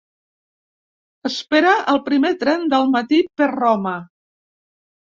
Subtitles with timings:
[1.29, 3.97] Espera el primer tren del matí per Roma.